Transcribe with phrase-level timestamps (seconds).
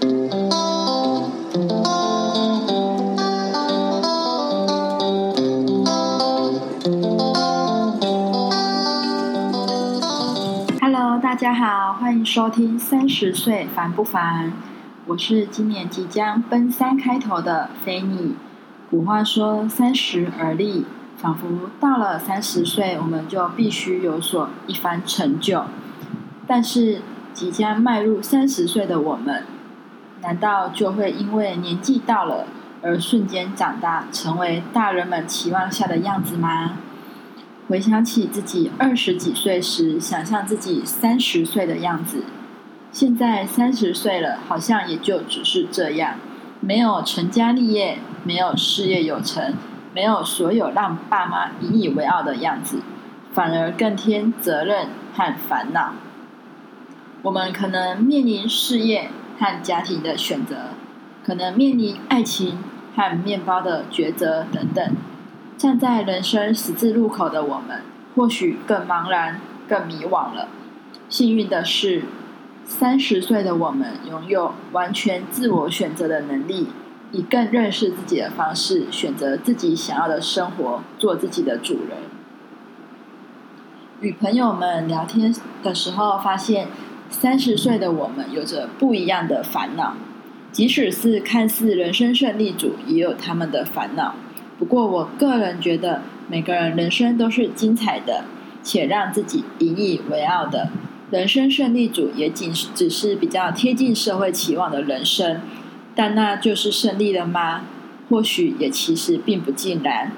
[0.00, 0.14] Hello，
[11.20, 14.50] 大家好，欢迎收听《三十岁烦不烦》，
[15.06, 18.36] 我是今年即将奔三开头的菲尼。
[18.88, 20.86] 古话说“三十而立”，
[21.18, 25.64] 仿佛到了三十岁，我们就必须有所一番成就。
[26.46, 27.02] 但是，
[27.34, 29.42] 即将迈入三十岁的我们，
[30.22, 32.46] 难道就会因为年纪到了
[32.82, 36.72] 而瞬间长大，成为大人们期望下的样子吗？
[37.68, 42.24] 回想起自己二十几岁时，想象自己三十岁的样子，
[42.90, 46.14] 现在三十岁了，好像也就只是这样，
[46.60, 49.54] 没有成家立业，没有事业有成，
[49.94, 52.80] 没有所有让爸妈引以为傲的样子，
[53.34, 55.92] 反而更添责任和烦恼。
[57.22, 60.70] 我们可能面临事业和家庭的选择，
[61.24, 62.58] 可能面临爱情
[62.94, 64.96] 和面包的抉择等等。
[65.56, 67.82] 站在人生十字路口的我们，
[68.14, 70.48] 或许更茫然、更迷惘了。
[71.08, 72.02] 幸运的是，
[72.64, 76.68] 三十岁的我们拥有完全自我选择的能力，
[77.12, 81.98] 以更认识自己的方式选择自己想要的生活，做自己的主人。
[84.00, 86.68] 与朋友们聊天的时候，发现
[87.10, 89.96] 三十岁的我们有着不一样的烦恼，
[90.52, 94.14] 即使是看似人生胜利组，也有他们的烦恼。
[94.58, 98.24] 不过，我个人觉得，每个人人生都是精彩的，
[98.62, 100.70] 且让自己引以为傲的。
[101.10, 105.40] 人生胜利组也仅只是比较贴近社会期望的人生，
[105.94, 107.62] 但那就是胜利了吗？
[108.10, 110.12] 或许也其实并不尽然。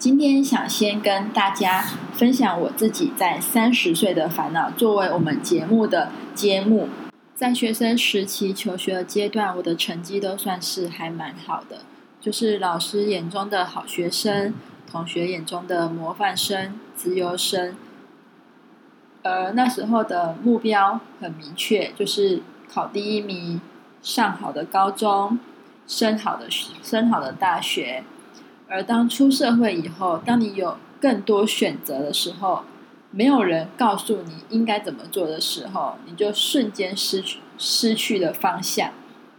[0.00, 1.82] 今天想先跟大家
[2.14, 6.88] 分享我自己在三十岁的烦恼，作为我们节目的揭幕。
[7.34, 11.80] 在学生时期求学的阶段，我的成绩都算是还蛮好的。
[12.18, 14.54] 就是老师眼中的好学生，
[14.90, 17.76] 同学眼中的模范生、资优生。
[19.22, 22.40] 而那时候的目标很明确，就是
[22.72, 23.60] 考第一名，
[24.00, 25.38] 上好的高中，
[25.86, 26.46] 升好的
[26.82, 28.02] 升好的大学。
[28.70, 32.62] 而当出社会以后，当你有更多选择的时候，
[33.10, 38.92] 没有人告诉你应该怎么做的时候，你就瞬间失去失去了方向，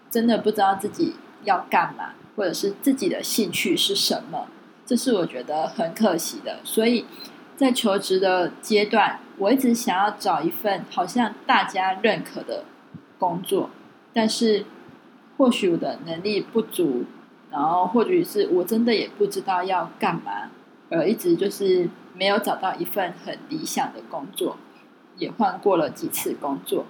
[0.10, 1.16] 真的不知道自己
[1.46, 2.12] 要干嘛。
[2.38, 4.48] 或者是自己的兴趣是什么？
[4.86, 6.60] 这是我觉得很可惜的。
[6.64, 7.06] 所以
[7.58, 12.64] 在求职的阶段，我一直想要找一份好像大家认可的
[13.20, 13.70] 工作，
[14.14, 14.66] 但是
[15.38, 17.04] 或许我的能力不足，
[17.52, 20.50] 然后或许是我真的也不知道要干嘛，
[20.90, 24.58] 而一直就是没有找到一份很理想的工作，
[25.18, 26.86] 也换过了几次工作，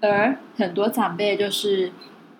[0.00, 1.90] 而很多长辈就是。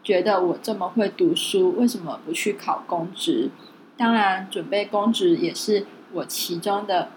[0.00, 3.50] 觉得我这么会读书，为什么不去考公职？
[3.98, 7.10] 当然，准备公职也是我其中的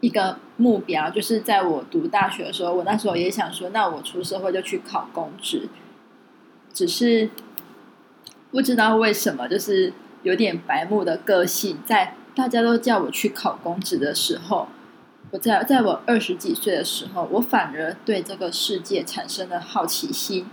[0.00, 1.10] 一个目标。
[1.10, 5.68] 就是在我读大学的时候，我那时候也想说，那我出社会就去考公职。
[6.72, 7.30] 只是
[8.50, 9.92] 不知道为什么，就是
[10.22, 14.68] 有点白目的个性，在大家都叫我去考公职的时候，
[15.30, 20.46] 我在在我二十几岁的时候，我反而对这个世界产生了好奇心，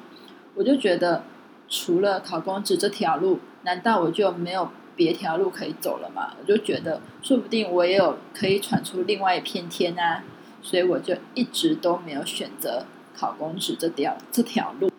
[0.55, 1.23] 我就觉得。
[1.67, 6.35] 除了考公职这条路，难道我就没有别条路可以走了吗？
[6.39, 10.23] 我就觉得，说不定我也有可以闯出另外一片天啊！
[10.61, 12.85] 所以我就一直都没有选择
[13.17, 14.91] 考公职这条这条路。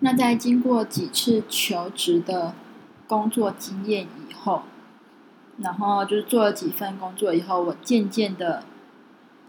[0.00, 2.54] 那在经过几次求职的
[3.06, 4.62] 工作经验以后，
[5.58, 8.62] 然后就是做了几份工作以后，我渐渐的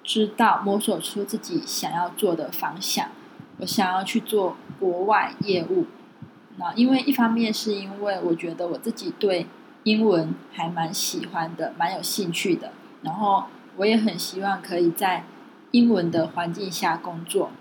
[0.03, 3.09] 知道摸索出自己想要做的方向。
[3.59, 5.85] 我想要去做国外业务。
[6.57, 9.45] 那因为一方面是因为我觉得我自己对
[9.83, 12.71] 英文还蛮喜欢的，蛮有兴趣的，
[13.03, 13.43] 然后
[13.77, 15.25] 我也很希望可以在
[15.71, 17.51] 英文的环境下工作。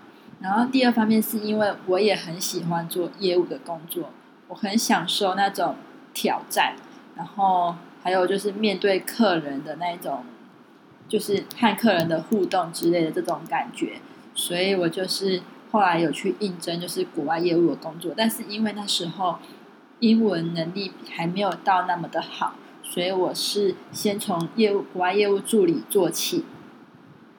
[0.41, 4.11] 然后第二方面是因为我也很喜欢做业务的工作，
[4.47, 5.75] 我很享受那种
[6.13, 6.75] 挑战，
[7.15, 10.23] 然后还有就是面对客人的那种，
[11.07, 13.99] 就是和客人的互动之类的这种感觉，
[14.33, 15.41] 所以我就是。
[15.71, 19.37] 后来有去应征，就是国外业务的工作，但是因为那时候
[19.99, 26.43] 英文能力还没有到那么的好，所以我是先从业务国外业务助理做起。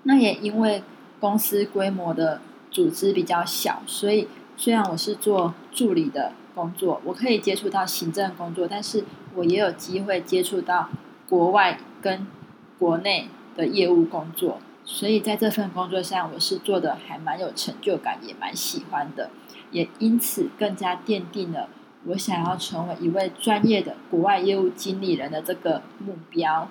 [0.04, 0.84] 那也因为
[1.18, 10.88] 公司规模的组织比较小，所以虽然我是做助理的工作，我可以接触到行政工作，但是我也有机会接触到
[11.28, 12.26] 国外跟
[12.78, 14.58] 国内的业务工作。
[14.84, 19.30] 所以在这份工作上，我是做的还蛮有成就感，也蛮喜欢的。
[19.70, 21.68] 也因此更加奠定了
[22.06, 26.68] 我想要成为一位专业的国外业务经理人的这个目标。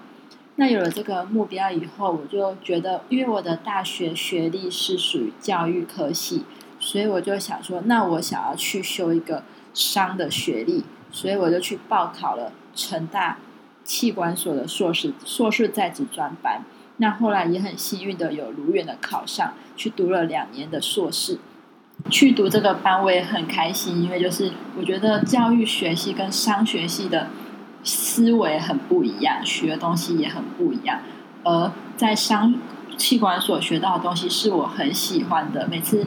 [0.60, 6.44] 那有了这个目标以后，我就觉得，因为我的大学学历是属于教育科系，
[6.82, 13.38] 所以我就想说，那我想要去修一个商的学历，所以我就去报考了成大
[13.86, 16.62] 器官所的硕士硕士在职专班。
[16.98, 21.40] 那后来也很幸运的有如愿的考上去读了两年的硕士，
[22.10, 27.28] 去读这个班我也很开心，因为就是我觉得教育学系跟商学系的
[27.84, 31.00] 思维很不一样，学的东西也很不一样。
[31.44, 32.54] 而在商
[32.98, 36.06] 气管所学到的东西是我很喜欢的，每次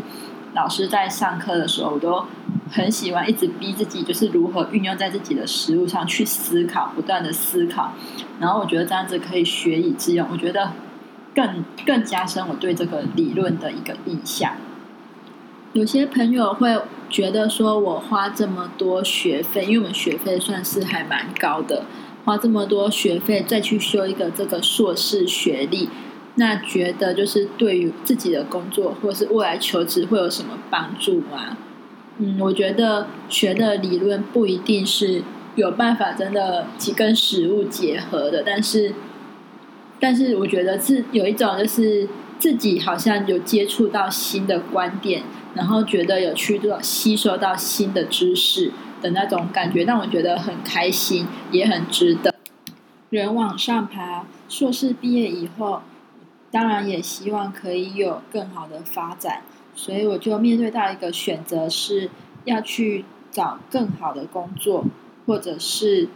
[0.54, 2.26] 老师在上课的时候，我都
[2.70, 7.92] 很喜欢一直逼自己，就是如何运用在自己的实物上去思考，不断的思考。
[8.38, 10.72] 然后我觉得这样子可以学以致用，我觉得
[11.34, 14.52] 更更加深我对这个理论的一个印象。
[15.72, 16.76] 有些朋友会
[17.08, 21.84] 觉得说，我花这么多学费，因为我们学费算是还蛮高的，
[22.24, 25.88] 花这么多学费再去修一个这个硕士学历，
[26.34, 31.56] 那觉得就是对于自己的工作或者是未来求职会有什么帮助吗？
[32.18, 35.22] 嗯，我觉得学的理论不一定是。
[35.54, 36.66] 有办法真的
[36.96, 38.94] 跟实物结合的，但是，
[40.00, 42.08] 但是我觉得是有一种就是
[42.38, 45.22] 自己好像有接触到新的观点，
[45.54, 52.34] 然后觉得有去做吸收到新的知识的那种感觉，让我觉得很开心，也很值得。
[53.10, 55.82] 人往上爬，硕士毕业以后，
[56.50, 59.42] 当然也希望可以有更好的发展，
[59.74, 62.10] 所以我就面对到一个选择，是
[62.44, 64.84] 要去找更好的工作。
[65.24, 66.08] 或者是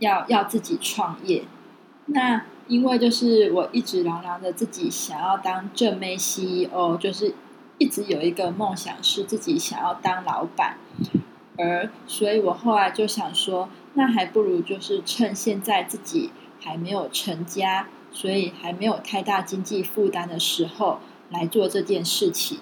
[0.00, 1.44] 要要自己创业，
[2.04, 7.32] 那因为就是我一直嚷嚷着自己想要当正妹 CEO，就是
[7.80, 10.76] 一直有一个梦想是自己想要当老板，
[11.56, 16.30] 而所以我后来就想说，那还不如就是趁现在自己
[16.60, 20.98] 还没有成家，所以还没有太大经济负担的时候
[21.30, 22.58] 来做这件事情。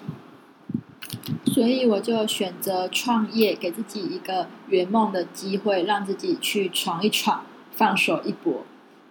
[1.45, 8.63] 所以我就选择创业，给自己一个圆梦的机会，让自己去闯一闯，放手一搏。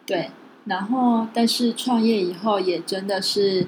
[0.06, 0.30] 对，
[0.64, 3.66] 然后但是创业以后也真的是，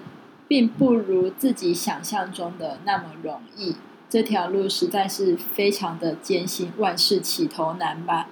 [0.50, 3.76] 并不如自己想象中的那么容易。
[4.08, 8.28] 这条路实在是非常的艰辛，万事起头难吧。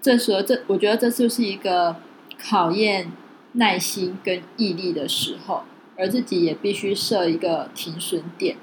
[0.00, 1.96] 这时候，这我觉得这就是一个
[2.38, 3.10] 考验
[3.54, 5.64] 耐心跟毅力的时候，
[5.96, 8.56] 而自己也必须设一个停损点。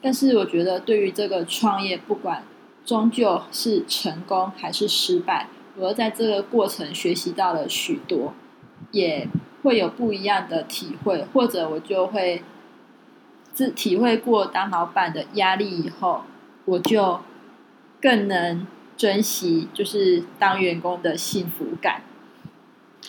[0.00, 2.42] 但是我觉得，对于这个创业，不管
[2.86, 8.32] 终究是成功还是失败，我在这个过程学习到了许多，
[8.92, 9.28] 也
[9.66, 12.44] 会有不一样的体会，或者我就会
[13.52, 16.22] 自体会过当老板的压力以后，
[16.64, 17.20] 我就
[18.00, 18.64] 更能
[18.96, 22.02] 珍惜就是当员工的幸福感。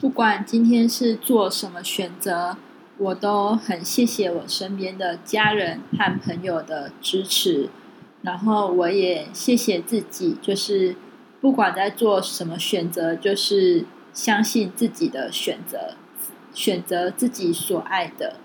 [0.01, 2.57] 不管今天是做什么选择。
[2.99, 7.69] 我都很谢谢我身边的家人和朋友的支持，
[8.23, 10.95] 然后我也谢谢自己，就是
[11.39, 15.93] 不管在做什么选择，就是相信自己的选择，
[16.57, 18.37] 选择自己所爱的。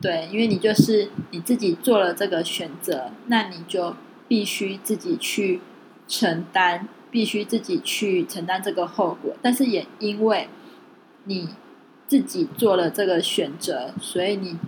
[0.00, 3.94] 对，因为你就是你自己做了这个选择，那你就
[4.26, 5.60] 必须自己去
[6.08, 9.36] 承担，必须自己去承担这个后果。
[9.40, 10.48] 但是也因为
[11.24, 11.50] 你。
[12.10, 14.58] 自己做了这个选择，所以你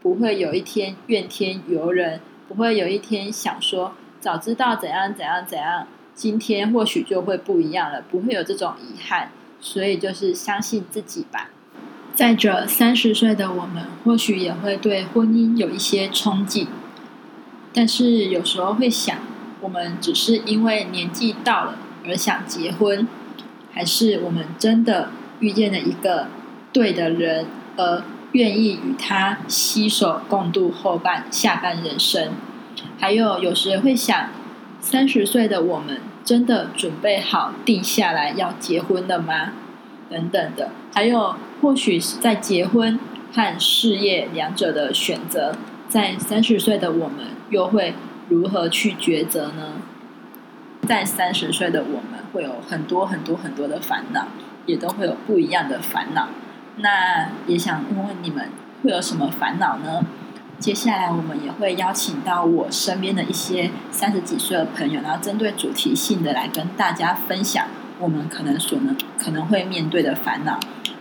[0.00, 9.30] 不会有一天怨天尤人，不会有一天想说早知道怎样怎样怎样，今天或许就会不一样了，不会有这种遗憾。
[9.60, 11.50] 所以就是相信自己吧。
[12.18, 16.66] 再者，三十岁的我们或许也会对婚姻有一些憧憬，
[17.72, 19.18] 但是有时候会想，
[19.60, 23.06] 我们只是因为年纪到了而想结婚，
[23.72, 26.26] 还是我们真的遇见了一个？
[26.72, 27.46] 对的人，
[27.76, 32.32] 而愿意与他携手共度后半下半人生。
[32.98, 34.30] 还有，有时会想，
[34.80, 39.52] 三十岁的我们真的准备好定下来要结婚了吗？
[40.10, 40.70] 等等的。
[40.94, 42.98] 还有，或许是在结婚
[43.32, 45.54] 和事业两者的选择，
[45.88, 47.94] 在三十岁的我们又会
[48.28, 49.74] 如何去抉择呢？
[50.86, 54.28] 在三十岁的我们会有很多很多很多的烦恼，
[54.64, 56.28] 也都会有不一样的烦恼。
[56.76, 58.48] 那也想问问你们
[58.82, 60.04] 会有什么烦恼呢？
[60.58, 67.66] 接下来我们也会邀请到我身边的一些三十几岁的朋友，然后针对主题性的来跟大家分享
[67.98, 70.58] 我们可能所能可能会面对的烦恼。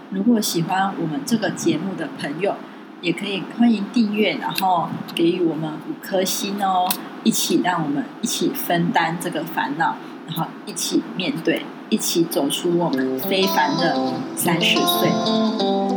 [0.09, 2.55] 如果喜欢我们这个节目的朋友，
[3.01, 6.89] 也可以欢迎订阅，然后给予我们五颗星哦，
[7.23, 15.96] 一起让我们一起分担这个烦恼，然后一起面对，一起走出我们非凡的三十岁。